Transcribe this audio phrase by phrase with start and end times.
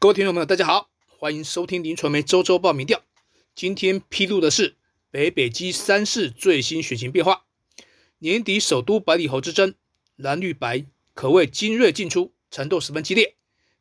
[0.00, 3.02] 各位听众朋友，大家好，欢迎收听林传媒周周报民调。
[3.56, 4.76] 今天披露的是
[5.10, 7.46] 北北基三市最新选情变化。
[8.18, 9.74] 年底首都百里侯之争，
[10.14, 13.34] 蓝绿白可谓精锐进出，缠斗十分激烈。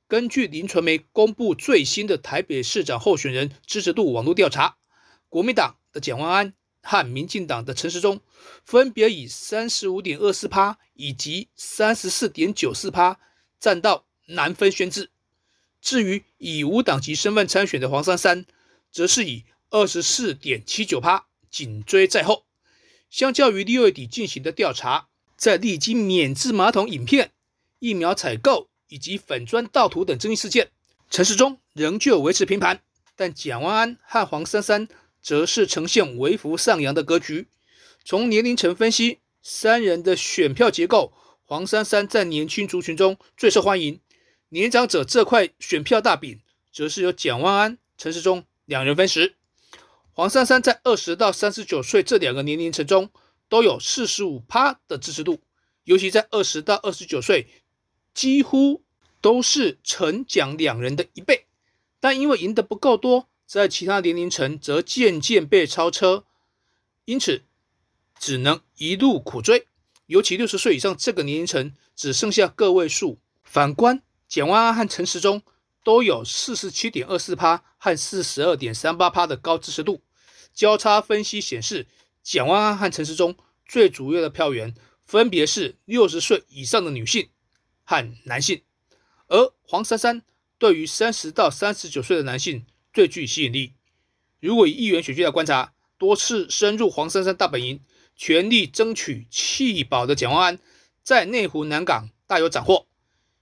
[0.07, 4.77] 根据林传媒公布最新的台北市长候选人支持度网络调查，
[5.29, 8.21] 国民党的蒋万安和民进党的陈时中
[8.65, 13.19] 分别以三十五点二四趴以及三十四点九四趴
[13.59, 15.09] 占到难分轩轾。
[15.87, 18.45] 至于以无党籍身份参选的黄珊珊，
[18.91, 22.43] 则是以二十四点七九趴紧追在后。
[23.09, 27.31] 相较于六月底进行的调查，在历经免治马桶影片、
[27.79, 30.71] 疫苗采购以及粉砖盗图等争议事件，
[31.09, 32.81] 陈时中仍旧维持平盘，
[33.15, 34.89] 但蒋万安和黄珊珊
[35.21, 37.47] 则是呈现微幅上扬的格局。
[38.03, 41.13] 从年龄层分析，三人的选票结构，
[41.45, 44.01] 黄珊珊在年轻族群中最受欢迎。
[44.49, 46.39] 年长者这块选票大饼，
[46.71, 49.35] 则是由蒋万安、陈时中两人分食。
[50.13, 53.09] 黄珊珊在二十到三十九岁这两个年龄层中，
[53.49, 55.41] 都有四十五趴的支持度，
[55.83, 57.47] 尤其在二十到二十九岁，
[58.13, 58.83] 几乎
[59.21, 61.45] 都是陈蒋两人的一倍。
[61.99, 66.23] 但因为赢得不够多，在其他年龄层则渐渐被超车，
[67.05, 67.43] 因此
[68.19, 69.67] 只能一路苦追。
[70.05, 73.19] 尤其六十岁以上这个年龄层，只剩下个位数。
[73.43, 75.41] 反观，简万安和陈时中
[75.83, 80.01] 都有四十七点二四趴和四十二点三八趴的高支持度，
[80.53, 81.87] 交叉分析显示，
[82.21, 87.29] 简万安和陈时中最主要的票源分别是六十岁以上的女性
[87.85, 88.63] 和男性，
[89.27, 90.21] 而黄珊珊
[90.57, 93.75] 对于三十到三十九岁的男性最具吸引力。
[94.41, 97.79] 如果以议员选区来观察，多次深入黄珊珊大本营，
[98.15, 100.59] 全力争取弃保的蒋万安，
[101.01, 102.87] 在内湖南港大有斩获。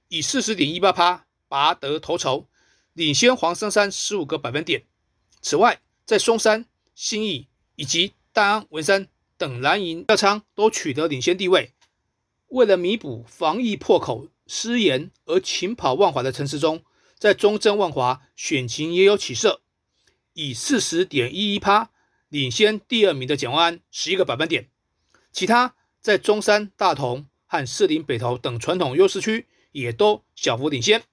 [0.07, 2.47] 以四十点一八趴拔得头筹，
[2.93, 4.83] 领先黄珊珊十五个百分点。
[5.41, 11.73] 此外，在松山、新义以及大安、文山等蓝营票仓都取得领先地位。
[12.47, 16.83] 为了弥补防疫破口失言而勤跑万华的陈时中，
[17.17, 19.61] 在中正万华选情也有起色，
[20.33, 21.89] 以四十点一一趴
[22.29, 24.69] 领先第二名的蒋万安十一个百分点。
[25.31, 29.47] 其他在中山、大同和士林北投等传统优势区。
[29.75, 31.03] 也都小幅领先，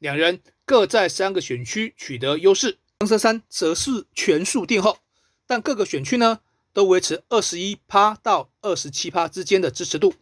[0.00, 2.78] 两人各在三个选区取得优势。
[2.98, 4.98] 黄珊珊则是全数垫后，
[5.46, 6.40] 但各个选区呢
[6.72, 10.14] 都维持二十一趴到二十七趴之间的支持度。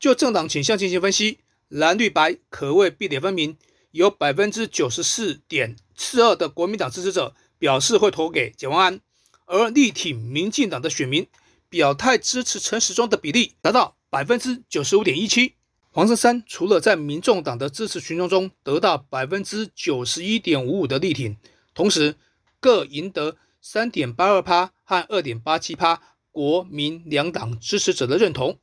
[0.00, 1.38] 就政党倾向进行分析，
[1.68, 3.56] 蓝绿白可谓壁垒分明，
[3.92, 9.00] 有百分之九十四点四二的国民党支持者表示会投给蒋万安，
[9.46, 11.28] 而力挺民进党的选民
[11.68, 15.54] 表态支持陈时中的比例达到百分之九十五点一七。
[15.94, 21.36] 黄珊珊除了在民众党的支持群众中得到百分之九十一点五五的力挺，
[21.72, 22.16] 同时
[22.58, 26.02] 各赢得三点八二趴和二点八七趴
[26.32, 28.58] 国民两党支持者的认同。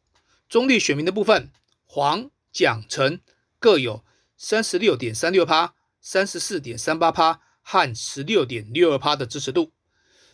[0.50, 1.50] 中立选民的部分，
[1.86, 3.22] 黄、蒋、陈
[3.60, 4.04] 各有
[4.36, 9.72] 三十六点三六趴、三十四点三八趴和十六点六二趴的支持度。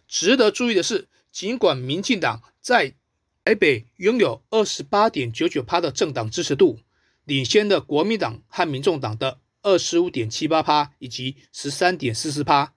[0.08, 2.96] 值得注意的是，尽管民进党在
[3.46, 6.80] 台北拥有二十八点九九趴的政党支持度。
[7.28, 12.74] 领先的国民党和民众党的二十五点七八趴以及十三点四四趴，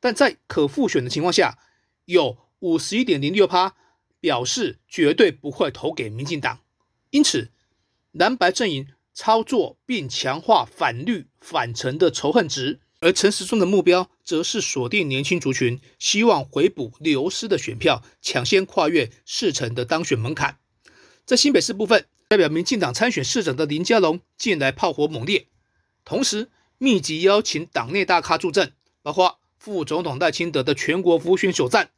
[0.00, 1.58] 但在可复选的情况下，
[2.06, 3.76] 有五十一点零六趴
[4.20, 6.60] 表示绝对不会投给民进党。
[7.10, 7.50] 因此，
[8.12, 20.56] 蓝白阵营操作并强化反绿反陈的仇恨值，而陈时中的目标则是锁定年轻族群，希望回补流失的选票，抢先跨越四成的当选门槛。
[21.26, 22.06] 在新北市部分。
[22.26, 25.48] 代表民进党参选市长的林佳龙近来炮火猛烈，
[26.04, 31.90] 同时密集邀请党内大咖助阵，包括副总统赖清德的全国服务选手战，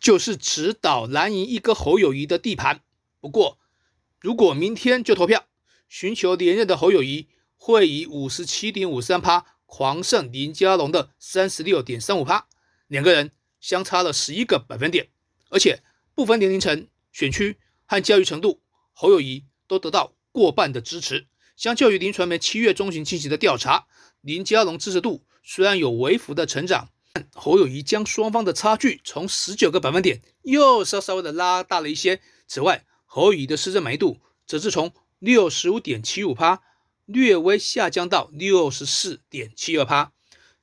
[0.00, 2.80] 就是指导蓝营一哥侯友谊的地盘。
[3.20, 3.58] 不过，
[4.20, 5.46] 如果明天就投票
[5.88, 12.48] 寻求连任的侯友谊，会以五十七点五三趴狂胜林佳龙的三十六点三五趴，
[12.88, 13.30] 两个人
[13.60, 15.08] 相差了十一个百分点，
[15.50, 15.82] 而且
[16.14, 18.60] 不分年龄层、选区和教育程度，
[18.92, 19.44] 侯友谊。
[19.66, 21.26] 都得到过半的支持。
[21.56, 23.86] 相较于林传媒七月中旬进行的调查，
[24.20, 32.20] 林佳龙支持度虽然有微幅的成长，但侯友谊将双方的差距从十九个百分点又稍稍微的拉大了一些。
[32.48, 36.60] 此外，侯友谊的施政满意度则是从六十五点七五趴
[37.04, 40.12] 略微下降到六十四点七二趴。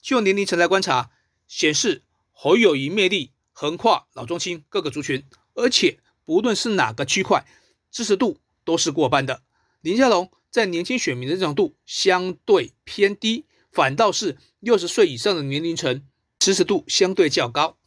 [0.02, 1.12] 就年龄层来观察，
[1.48, 7.46] 显示侯友谊魅力横跨老中青各个族群，而且不论是哪个区块，
[7.90, 8.41] 支持度。
[8.64, 9.44] 都是过半的。
[9.82, 16.04] 林佳龙在年轻选民的认同度相对偏低，反倒是六十岁以上的年龄层
[16.40, 17.78] 支持度相对较高。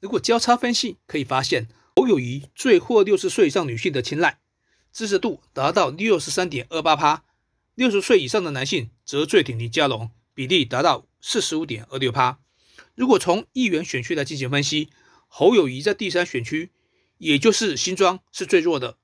[0.00, 4.40] 如果交叉分析，可以发现侯友谊最获六十岁以上女性的青睐，
[4.92, 7.24] 支持度达到六十三点二八趴；
[7.74, 12.40] 六十岁以上的男性则最挺林佳龙，比例达到四十五点二六趴。
[12.94, 14.90] 如果从议员选区来进行分析，
[15.28, 16.70] 侯友谊在第三选区，
[17.18, 18.98] 也就是新庄是最弱的，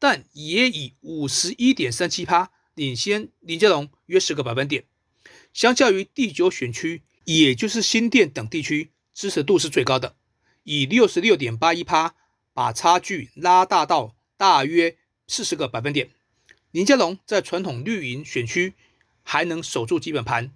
[0.00, 4.84] 但也以五十一点三七趴领先林佳龙约十个百分点。
[5.52, 10.16] 相较于第九选区，也就是新店等地区，支持度是最高的。
[10.64, 12.14] 以六十六点八一趴，
[12.52, 14.96] 把差距拉大到大约
[15.28, 16.10] 四十个百分点。
[16.70, 18.74] 林佳龙在传统绿营选区
[19.22, 20.50] 还能守住基本盘，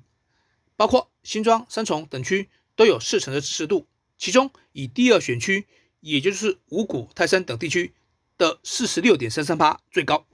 [0.77, 3.87] 包括新庄、三重等区都有四成的支持度。
[4.17, 5.67] 其中以第二选区，
[6.01, 7.93] 也就是五股、泰山等地区
[8.45, 10.27] 的四十六点三三趴最高。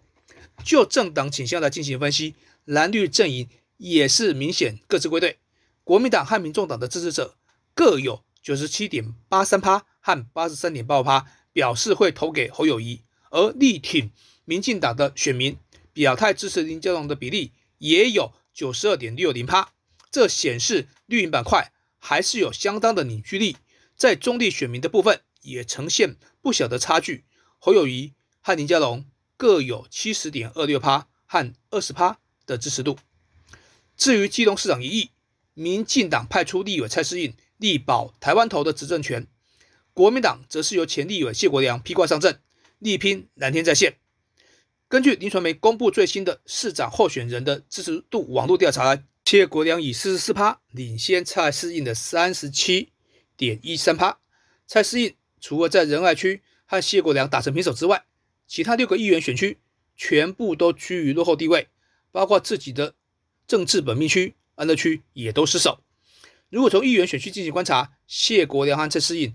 [0.64, 2.34] 就政党倾向来进行分析，
[2.64, 5.38] 蓝绿阵营也是明显各自归队。
[5.84, 7.36] 国民党和民众党的支持者
[7.74, 8.24] 各有。
[8.42, 14.10] 九十七点八三趴和八十三点八趴表示会投给侯友谊，而力挺
[14.46, 15.58] 民进党的选民
[15.92, 19.74] 表态支持林佳龙的比例也有九十二点六零趴，
[20.10, 23.58] 这显示绿营板块还是有相当的凝聚力。
[23.94, 27.26] 在中立选民的部分也呈现不小的差距，
[27.60, 29.04] 侯友谊和林佳龙
[29.36, 32.98] 各有七十点二六趴和二十趴的支持度。
[33.96, 35.10] 至于基隆市长一役，
[35.54, 37.32] 民进党派出立委蔡适应。
[37.60, 39.26] 力保台湾头的执政权，
[39.92, 42.40] 国民党则是由前立委谢国良披挂上阵，
[42.78, 43.98] 力拼蓝天在线。
[44.88, 52.92] 根据林传媒公布最新的市长候选人的支持度网络调查，谢国良以四十四趴领先蔡适应的三十七
[53.36, 54.18] 点一三趴。
[54.66, 58.05] 蔡适应除了在仁爱区和谢国良打成平手之外，
[58.46, 59.58] 其他六个议员选区
[59.96, 61.67] 全部都居于落后地位，
[62.12, 62.94] 包括自己的
[63.49, 65.82] 政治本命区安乐区也都失守。
[66.49, 69.34] 如果从议员选区进行观察，谢国良和蔡思颖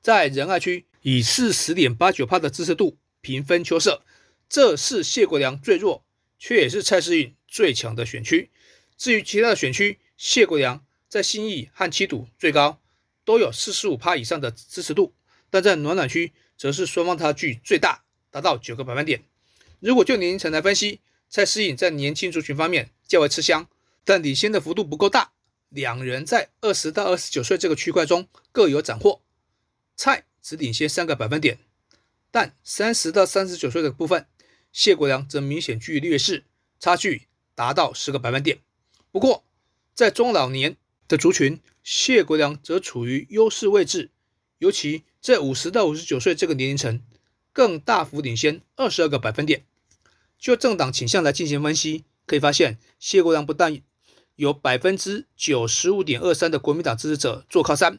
[0.00, 4.02] 在仁爱区以四十点八九趴的支持度平分秋色，
[4.48, 6.06] 这是谢国良最弱，
[6.38, 8.48] 却也是蔡思颖最强的选区。
[8.96, 12.80] 至于其他的选区，谢国良在新义和七堵最高，
[13.26, 15.12] 都有四十五趴以上的支持度，
[15.50, 19.24] 但在暖暖区则是双方差距最大，达到九个百分点。
[19.78, 23.66] 如果就年龄层来分析，蔡诗颖在年轻族群方面较为吃香，
[24.04, 25.32] 但领先的幅度不够大。
[25.70, 29.22] 两人在二十到二十九岁这个区块中各有斩获，
[29.96, 31.60] 蔡只领先三个百分点，
[32.30, 34.26] 但三十到三十九岁的部分，
[34.70, 36.44] 谢国良则明显居于劣势，
[36.78, 38.58] 差距达到十个百分点。
[39.10, 39.46] 不过，
[39.94, 40.76] 在中老年
[41.08, 44.10] 的族群，谢国良则处于优势位置，
[44.60, 47.00] 尤其在五十到五十九岁这个年龄层，
[47.50, 49.64] 更大幅领先二十二个百分点。
[50.38, 53.80] 就政党倾向来进行分析，可以发现谢国良不但
[54.36, 57.98] 有百分之九十五点二三的国民党支持者做靠山，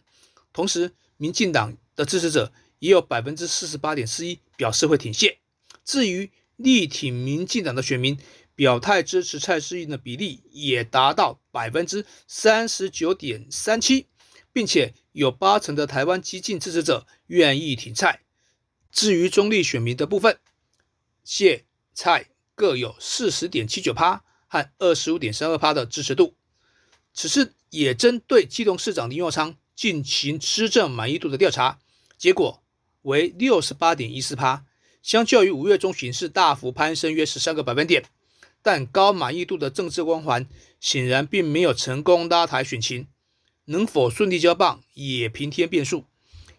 [0.53, 5.39] 同时民进党的支持者也有百分之四十八点四一表示会挺谢。
[5.83, 8.19] 至于力挺民进党的选民
[8.53, 14.05] 表态支持蔡适应的比例也达到百分之三十九点三七，
[14.51, 18.21] 并且有八成的台湾激进支持者愿意挺蔡。
[18.91, 20.37] 至于中立选民的部分，
[21.23, 24.23] 谢蔡各有四十点七九趴。
[24.53, 26.35] 和二十五点三二趴的支持度，
[27.13, 31.79] 此次也针对基隆市长林佑昌进行施政满意度的调查，
[32.17, 32.61] 结果
[33.03, 34.65] 为六十八点一四趴，
[35.01, 38.03] 相较于五月中旬是大幅攀升约十三个百分点，
[38.61, 40.45] 但高满意度的政治光环
[40.81, 43.07] 显然并没有成功拉抬选情，
[43.71, 46.05] 能否顺利交棒也平添变数。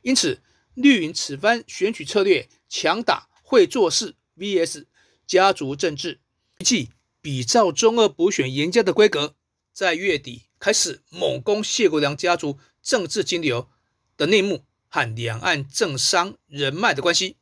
[0.03, 0.43] 因此，
[0.75, 4.87] 绿营此番选举策略强打会做事 VS
[5.27, 6.21] 家族政治，
[6.59, 6.91] 即。
[7.25, 9.37] 比照中二补选严家的规格，
[9.73, 13.69] 在月底开始猛攻谢国良家族政治金流
[14.17, 17.37] 的内幕和两岸政商人脉的关系。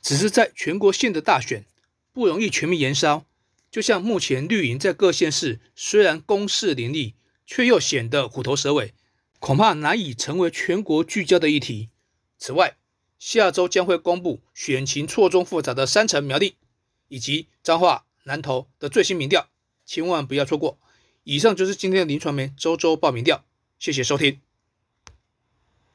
[0.00, 1.66] 只是在全国性的大选
[2.14, 3.26] 不容易全面燃烧，
[3.70, 7.14] 就像目前绿营在各县市虽然攻势凌厉，
[7.44, 8.94] 却又显得虎头蛇尾，
[9.38, 11.90] 恐怕难以成为全国聚焦的议题。
[12.38, 12.76] 此外，
[13.18, 16.56] 下周将会公布选情错综复杂的三城苗栗
[17.08, 18.04] 以及彰化。
[18.28, 19.48] 南投的最新民调，
[19.84, 20.80] 千万不要错过。
[21.22, 23.44] 以上就是今天的林传媒周周报名调，
[23.78, 24.40] 谢谢收听。